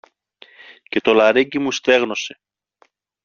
και 0.83 1.01
το 1.01 1.13
λαρύγγι 1.13 1.59
μου 1.59 1.71
στέγνωσε. 1.71 2.39